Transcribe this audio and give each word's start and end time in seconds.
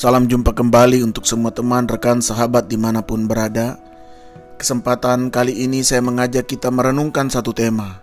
Salam 0.00 0.24
jumpa 0.24 0.56
kembali 0.56 1.04
untuk 1.04 1.28
semua 1.28 1.52
teman, 1.52 1.84
rekan, 1.84 2.24
sahabat 2.24 2.72
di 2.72 2.80
mana 2.80 3.04
pun 3.04 3.28
berada. 3.28 3.76
Kesempatan 4.56 5.28
kali 5.28 5.52
ini 5.52 5.84
saya 5.84 6.00
mengajak 6.00 6.48
kita 6.48 6.72
merenungkan 6.72 7.28
satu 7.28 7.52
tema. 7.52 8.00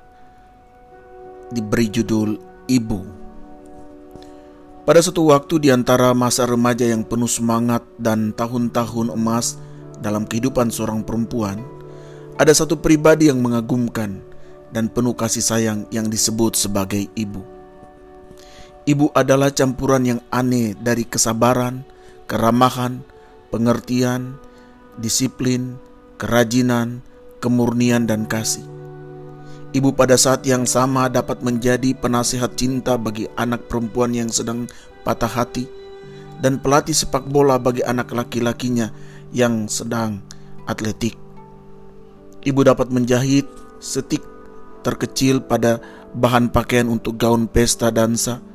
Diberi 1.50 1.90
judul 1.90 2.38
Ibu. 2.70 3.02
Pada 4.86 5.02
suatu 5.02 5.34
waktu 5.34 5.58
di 5.58 5.70
antara 5.74 6.14
masa 6.14 6.46
remaja 6.46 6.86
yang 6.86 7.02
penuh 7.02 7.26
semangat 7.26 7.82
dan 7.98 8.30
tahun-tahun 8.30 9.18
emas 9.18 9.58
dalam 9.98 10.30
kehidupan 10.30 10.70
seorang 10.70 11.02
perempuan, 11.02 11.66
ada 12.38 12.54
satu 12.54 12.78
pribadi 12.78 13.34
yang 13.34 13.42
mengagumkan 13.42 14.22
dan 14.70 14.86
penuh 14.86 15.18
kasih 15.18 15.42
sayang 15.42 15.90
yang 15.90 16.06
disebut 16.14 16.62
sebagai 16.62 17.10
ibu. 17.18 17.57
Ibu 18.88 19.12
adalah 19.12 19.52
campuran 19.52 20.08
yang 20.08 20.22
aneh 20.32 20.72
dari 20.80 21.04
kesabaran, 21.04 21.84
keramahan, 22.24 23.04
pengertian, 23.52 24.40
disiplin, 24.96 25.76
kerajinan, 26.16 27.04
kemurnian, 27.44 28.08
dan 28.08 28.24
kasih. 28.24 28.64
Ibu 29.76 29.92
pada 29.92 30.16
saat 30.16 30.48
yang 30.48 30.64
sama 30.64 31.12
dapat 31.12 31.44
menjadi 31.44 31.92
penasihat 32.00 32.56
cinta 32.56 32.96
bagi 32.96 33.28
anak 33.36 33.68
perempuan 33.68 34.16
yang 34.16 34.32
sedang 34.32 34.72
patah 35.04 35.28
hati 35.28 35.68
dan 36.40 36.56
pelatih 36.56 36.96
sepak 36.96 37.28
bola 37.28 37.60
bagi 37.60 37.84
anak 37.84 38.16
laki-lakinya 38.16 38.88
yang 39.36 39.68
sedang 39.68 40.24
atletik. 40.64 41.20
Ibu 42.40 42.64
dapat 42.64 42.88
menjahit 42.88 43.52
setik 43.84 44.24
terkecil 44.80 45.44
pada 45.44 45.84
bahan 46.16 46.48
pakaian 46.48 46.88
untuk 46.88 47.20
gaun 47.20 47.52
pesta 47.52 47.92
dansa 47.92 48.47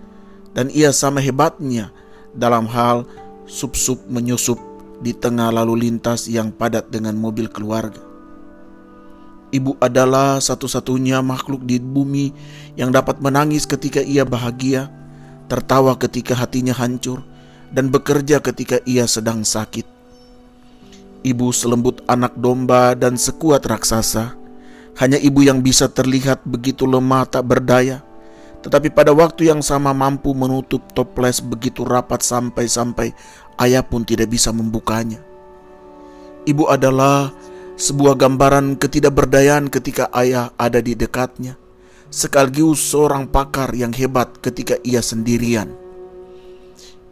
dan 0.52 0.68
ia 0.72 0.92
sama 0.92 1.20
hebatnya 1.20 1.92
dalam 2.32 2.68
hal 2.68 3.04
sup-sup 3.48 4.00
menyusup 4.08 4.56
di 5.02 5.12
tengah 5.12 5.50
lalu 5.50 5.88
lintas 5.88 6.30
yang 6.30 6.54
padat 6.54 6.88
dengan 6.88 7.18
mobil 7.18 7.50
keluarga. 7.50 8.00
Ibu 9.52 9.76
adalah 9.84 10.40
satu-satunya 10.40 11.20
makhluk 11.20 11.68
di 11.68 11.76
bumi 11.76 12.32
yang 12.72 12.88
dapat 12.88 13.20
menangis 13.20 13.68
ketika 13.68 14.00
ia 14.00 14.24
bahagia, 14.24 14.88
tertawa 15.52 15.92
ketika 16.00 16.32
hatinya 16.32 16.72
hancur, 16.72 17.20
dan 17.68 17.92
bekerja 17.92 18.40
ketika 18.40 18.80
ia 18.88 19.04
sedang 19.04 19.44
sakit. 19.44 19.84
Ibu 21.20 21.52
selembut 21.52 22.00
anak 22.08 22.32
domba 22.40 22.96
dan 22.96 23.20
sekuat 23.20 23.68
raksasa. 23.68 24.40
Hanya 24.96 25.20
ibu 25.20 25.44
yang 25.44 25.60
bisa 25.60 25.88
terlihat 25.88 26.44
begitu 26.44 26.84
lemah 26.84 27.24
tak 27.28 27.48
berdaya 27.48 28.04
tetapi 28.62 28.94
pada 28.94 29.10
waktu 29.10 29.50
yang 29.50 29.58
sama 29.58 29.90
mampu 29.90 30.30
menutup 30.38 30.86
toples 30.94 31.42
begitu 31.42 31.82
rapat 31.82 32.22
sampai-sampai 32.22 33.10
ayah 33.58 33.82
pun 33.82 34.06
tidak 34.06 34.30
bisa 34.30 34.54
membukanya. 34.54 35.18
Ibu 36.46 36.70
adalah 36.70 37.34
sebuah 37.74 38.14
gambaran 38.14 38.78
ketidakberdayaan 38.78 39.66
ketika 39.66 40.06
ayah 40.14 40.54
ada 40.54 40.78
di 40.78 40.94
dekatnya, 40.94 41.58
sekaligus 42.06 42.78
seorang 42.78 43.26
pakar 43.26 43.74
yang 43.74 43.90
hebat 43.90 44.38
ketika 44.38 44.78
ia 44.86 45.02
sendirian. 45.02 45.74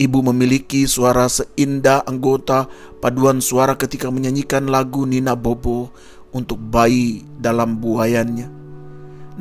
Ibu 0.00 0.32
memiliki 0.32 0.86
suara 0.86 1.26
seindah 1.28 2.06
anggota 2.06 2.70
paduan 3.02 3.42
suara 3.42 3.74
ketika 3.74 4.08
menyanyikan 4.08 4.70
lagu 4.70 5.04
Nina 5.04 5.36
Bobo 5.36 5.92
untuk 6.30 6.56
bayi 6.56 7.26
dalam 7.36 7.76
buayannya 7.76 8.59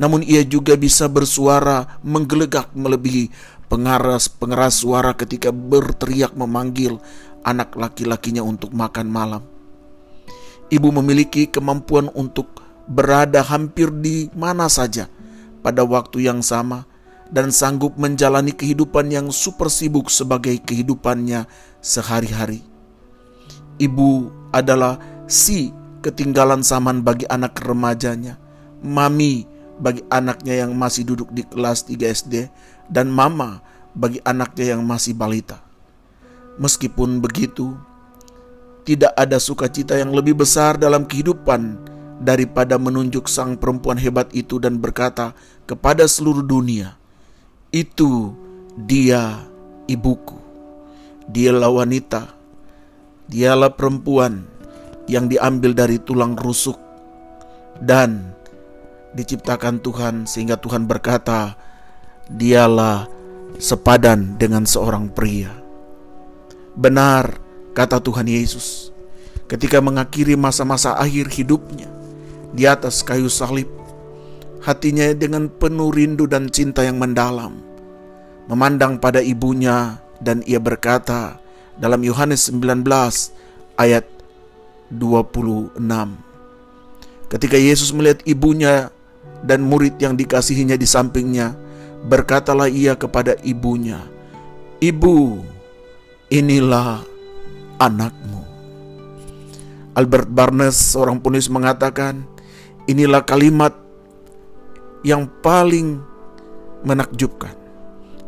namun 0.00 0.24
ia 0.24 0.40
juga 0.48 0.80
bisa 0.80 1.12
bersuara 1.12 2.00
menggelegak 2.00 2.72
melebihi 2.72 3.28
pengeras 3.68 4.32
pengeras 4.32 4.80
suara 4.80 5.12
ketika 5.12 5.52
berteriak 5.52 6.32
memanggil 6.32 6.96
anak 7.44 7.76
laki-lakinya 7.76 8.40
untuk 8.40 8.72
makan 8.72 9.12
malam. 9.12 9.44
Ibu 10.72 10.88
memiliki 10.96 11.52
kemampuan 11.52 12.08
untuk 12.16 12.64
berada 12.88 13.44
hampir 13.44 13.92
di 13.92 14.32
mana 14.32 14.72
saja 14.72 15.12
pada 15.60 15.84
waktu 15.84 16.24
yang 16.24 16.40
sama 16.40 16.88
dan 17.28 17.52
sanggup 17.52 17.94
menjalani 18.00 18.56
kehidupan 18.56 19.12
yang 19.12 19.28
super 19.28 19.68
sibuk 19.68 20.08
sebagai 20.08 20.56
kehidupannya 20.64 21.44
sehari-hari. 21.84 22.64
Ibu 23.76 24.32
adalah 24.50 24.98
si 25.28 25.70
ketinggalan 26.00 26.64
zaman 26.64 27.04
bagi 27.06 27.28
anak 27.30 27.60
remajanya, 27.62 28.40
mami 28.82 29.49
bagi 29.80 30.04
anaknya 30.12 30.62
yang 30.62 30.76
masih 30.76 31.08
duduk 31.08 31.32
di 31.32 31.42
kelas 31.42 31.88
3 31.88 31.96
SD 32.04 32.34
dan 32.92 33.08
mama 33.08 33.64
bagi 33.96 34.20
anaknya 34.22 34.76
yang 34.76 34.84
masih 34.84 35.16
balita. 35.16 35.64
Meskipun 36.60 37.24
begitu, 37.24 37.72
tidak 38.84 39.16
ada 39.16 39.40
sukacita 39.40 39.96
yang 39.96 40.12
lebih 40.12 40.36
besar 40.44 40.76
dalam 40.76 41.08
kehidupan 41.08 41.80
daripada 42.20 42.76
menunjuk 42.76 43.26
sang 43.26 43.56
perempuan 43.56 43.96
hebat 43.96 44.28
itu 44.36 44.60
dan 44.60 44.76
berkata 44.76 45.32
kepada 45.64 46.04
seluruh 46.04 46.44
dunia, 46.44 47.00
"Itu 47.72 48.36
dia 48.76 49.40
ibuku. 49.88 50.36
Dialah 51.30 51.70
wanita, 51.72 52.22
dialah 53.30 53.72
perempuan 53.74 54.44
yang 55.10 55.26
diambil 55.26 55.74
dari 55.74 55.98
tulang 56.02 56.34
rusuk 56.38 56.78
dan 57.82 58.34
diciptakan 59.14 59.82
Tuhan 59.82 60.24
sehingga 60.26 60.58
Tuhan 60.58 60.86
berkata, 60.86 61.56
"Dialah 62.30 63.06
sepadan 63.58 64.38
dengan 64.38 64.64
seorang 64.66 65.10
pria." 65.10 65.50
Benar 66.78 67.38
kata 67.74 67.98
Tuhan 67.98 68.30
Yesus 68.30 68.94
ketika 69.50 69.82
mengakhiri 69.82 70.38
masa-masa 70.38 70.94
akhir 70.94 71.26
hidupnya 71.34 71.90
di 72.54 72.66
atas 72.66 73.02
kayu 73.02 73.26
salib. 73.26 73.66
Hatinya 74.60 75.08
dengan 75.16 75.48
penuh 75.48 75.88
rindu 75.88 76.28
dan 76.28 76.52
cinta 76.52 76.84
yang 76.84 77.00
mendalam 77.00 77.64
memandang 78.44 79.00
pada 79.00 79.24
ibunya 79.24 79.96
dan 80.20 80.44
ia 80.44 80.60
berkata 80.60 81.40
dalam 81.80 82.04
Yohanes 82.04 82.52
19 82.52 82.84
ayat 83.80 84.04
26 84.92 85.80
Ketika 87.30 87.56
Yesus 87.56 87.94
melihat 87.94 88.20
ibunya 88.26 88.90
dan 89.44 89.64
murid 89.64 89.96
yang 90.00 90.16
dikasihinya 90.16 90.76
di 90.76 90.84
sampingnya, 90.88 91.56
berkatalah 92.06 92.68
ia 92.68 92.96
kepada 92.96 93.36
ibunya, 93.44 94.00
"Ibu, 94.80 95.40
inilah 96.32 97.04
anakmu." 97.80 98.42
Albert 99.98 100.30
Barnes, 100.30 100.76
seorang 100.94 101.18
penulis 101.18 101.50
mengatakan, 101.50 102.24
inilah 102.86 103.26
kalimat 103.26 103.74
yang 105.02 105.26
paling 105.40 106.00
menakjubkan 106.86 107.52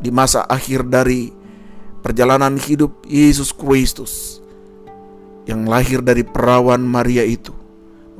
di 0.03 0.11
masa 0.11 0.45
akhir 0.45 0.91
dari 0.91 1.31
perjalanan 2.03 2.59
hidup 2.59 3.07
Yesus 3.07 3.55
Kristus 3.55 4.43
yang 5.47 5.65
lahir 5.71 6.03
dari 6.03 6.27
perawan 6.27 6.83
Maria 6.83 7.23
itu 7.23 7.62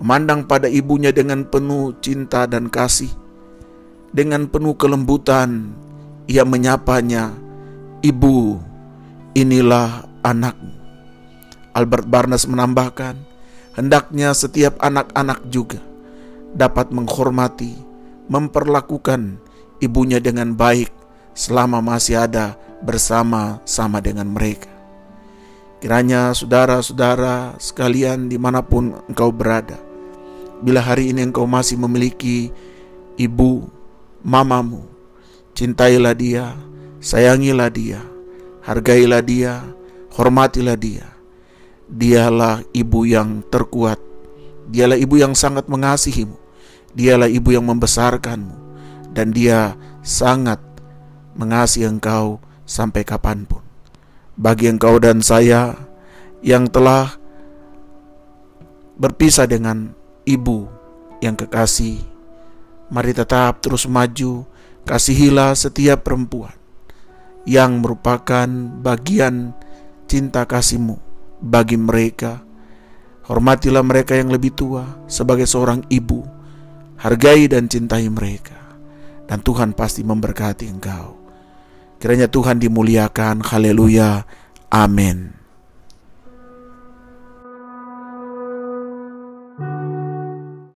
memandang 0.03 0.43
pada 0.51 0.67
ibunya 0.67 1.15
dengan 1.15 1.47
penuh 1.47 1.95
cinta 2.03 2.51
dan 2.51 2.67
kasih. 2.67 3.09
Dengan 4.11 4.51
penuh 4.51 4.75
kelembutan, 4.75 5.79
ia 6.27 6.43
menyapanya, 6.43 7.31
"Ibu, 8.03 8.59
inilah 9.39 10.05
anakmu." 10.27 10.75
Albert 11.73 12.11
Barnes 12.11 12.45
menambahkan, 12.51 13.17
hendaknya 13.79 14.35
setiap 14.37 14.77
anak-anak 14.83 15.49
juga 15.49 15.81
dapat 16.53 16.93
menghormati, 16.93 17.73
memperlakukan 18.29 19.41
ibunya 19.81 20.21
dengan 20.21 20.53
baik 20.53 20.93
selama 21.33 21.81
masih 21.81 22.27
ada 22.29 22.59
bersama-sama 22.85 24.03
dengan 24.05 24.29
mereka. 24.29 24.69
Kiranya 25.83 26.31
saudara-saudara 26.31 27.59
sekalian 27.59 28.31
di 28.31 28.39
mana 28.39 28.63
pun 28.63 28.95
engkau 29.11 29.35
berada, 29.35 29.82
Bila 30.63 30.79
hari 30.79 31.11
ini 31.11 31.27
engkau 31.27 31.43
masih 31.43 31.75
memiliki 31.75 32.55
ibu, 33.19 33.67
mamamu, 34.23 34.87
cintailah 35.59 36.15
dia, 36.15 36.55
sayangilah 37.03 37.67
dia, 37.67 37.99
hargailah 38.63 39.27
dia, 39.27 39.67
hormatilah 40.15 40.79
dia. 40.79 41.11
Dialah 41.93 42.65
ibu 42.73 43.05
yang 43.05 43.45
terkuat, 43.51 43.99
dialah 44.71 44.97
ibu 44.97 45.19
yang 45.19 45.35
sangat 45.37 45.67
mengasihimu, 45.69 46.39
dialah 46.95 47.29
ibu 47.29 47.53
yang 47.53 47.67
membesarkanmu, 47.67 48.55
dan 49.13 49.35
dia 49.35 49.77
sangat 50.01 50.63
mengasihi 51.37 51.91
engkau 51.91 52.41
sampai 52.65 53.05
kapan 53.05 53.45
pun. 53.45 53.61
Bagi 54.39 54.73
engkau 54.73 54.97
dan 54.97 55.21
saya 55.21 55.77
yang 56.41 56.71
telah 56.71 57.13
berpisah 58.97 59.45
dengan 59.45 59.93
ibu 60.25 60.71
yang 61.23 61.39
kekasih, 61.39 62.03
mari 62.91 63.15
tetap 63.15 63.63
terus 63.63 63.87
maju, 63.87 64.47
kasihilah 64.87 65.55
setiap 65.55 66.07
perempuan 66.07 66.55
yang 67.49 67.83
merupakan 67.83 68.47
bagian 68.83 69.55
cinta 70.07 70.47
kasihmu 70.47 70.99
bagi 71.43 71.75
mereka. 71.79 72.43
Hormatilah 73.23 73.87
mereka 73.87 74.19
yang 74.19 74.31
lebih 74.35 74.55
tua 74.55 75.07
sebagai 75.07 75.47
seorang 75.47 75.87
ibu. 75.91 76.27
Hargai 76.99 77.51
dan 77.51 77.67
cintai 77.67 78.07
mereka. 78.07 78.59
Dan 79.27 79.43
Tuhan 79.43 79.75
pasti 79.75 80.07
memberkati 80.07 80.67
engkau. 80.71 81.19
Kiranya 81.99 82.27
Tuhan 82.27 82.59
dimuliakan. 82.59 83.43
Haleluya. 83.47 84.27
Amin. 84.71 85.42